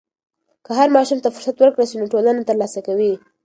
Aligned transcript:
که 0.65 0.71
هر 0.79 0.89
ماشوم 0.95 1.19
ته 1.23 1.29
فرصت 1.35 1.55
ورکړل 1.59 1.87
سي، 1.89 1.95
نو 2.01 2.11
ټولنه 2.13 2.41
ترلاسه 2.49 2.79
کوي. 2.87 3.13